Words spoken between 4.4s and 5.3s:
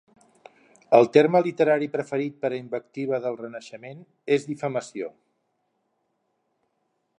difamació.